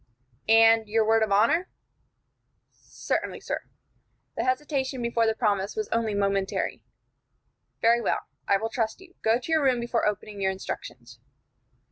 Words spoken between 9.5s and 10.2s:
your room before